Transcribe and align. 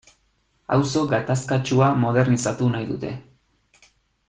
Auzo 0.77 1.03
gatazkatsua 1.11 1.91
modernizatu 2.05 2.71
nahi 2.77 2.89
dute. 2.95 3.13